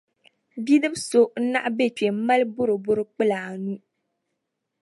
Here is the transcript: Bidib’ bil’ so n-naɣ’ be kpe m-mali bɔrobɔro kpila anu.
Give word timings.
Bidib’ 0.63 0.93
bil’ 0.95 1.03
so 1.09 1.21
n-naɣ’ 1.41 1.65
be 1.77 1.85
kpe 1.97 2.07
m-mali 2.17 2.45
bɔrobɔro 2.55 3.03
kpila 3.13 3.37
anu. 3.51 3.73